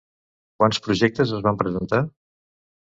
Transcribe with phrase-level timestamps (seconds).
[0.61, 2.05] Quants projectes es van presentar?